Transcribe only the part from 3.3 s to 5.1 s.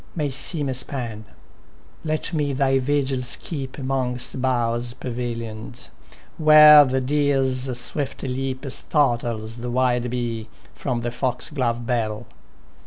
keep 'Mongst boughs